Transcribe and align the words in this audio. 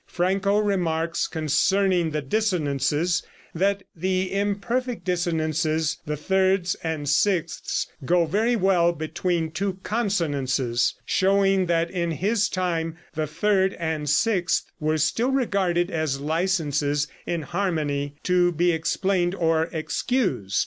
Franco 0.07 0.57
remarks, 0.57 1.27
concerning 1.27 2.09
the 2.09 2.23
dissonances, 2.23 3.21
that 3.53 3.83
the 3.95 4.31
imperfect 4.33 5.05
dissonances, 5.05 5.97
the 6.07 6.17
thirds 6.17 6.73
and 6.83 7.07
sixths, 7.07 7.85
go 8.03 8.25
very 8.25 8.55
well 8.55 8.93
between 8.93 9.51
two 9.51 9.77
consonances, 9.83 10.95
showing 11.05 11.67
that 11.67 11.91
in 11.91 12.09
his 12.09 12.49
time 12.49 12.97
the 13.13 13.27
third 13.27 13.75
and 13.75 14.09
sixth 14.09 14.71
were 14.79 14.97
still 14.97 15.29
regarded 15.29 15.91
as 15.91 16.19
licenses 16.19 17.07
in 17.27 17.43
harmony 17.43 18.15
to 18.23 18.51
be 18.53 18.71
explained 18.71 19.35
or 19.35 19.69
excused. 19.71 20.59